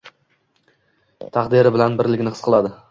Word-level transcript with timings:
Taqdiri 1.37 1.75
bilan 1.77 2.03
birligini 2.03 2.37
his 2.37 2.47
qiladi. 2.49 2.79